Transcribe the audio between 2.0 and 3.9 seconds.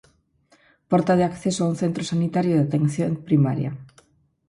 sanitario de Atención Primaria.